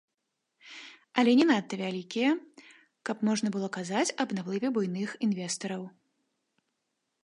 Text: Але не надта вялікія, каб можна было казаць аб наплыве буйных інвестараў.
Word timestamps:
Але 1.21 1.31
не 1.39 1.45
надта 1.49 1.73
вялікія, 1.83 2.31
каб 3.11 3.17
можна 3.31 3.47
было 3.59 3.67
казаць 3.79 4.09
аб 4.27 4.37
наплыве 4.41 4.67
буйных 4.79 5.09
інвестараў. 5.31 5.83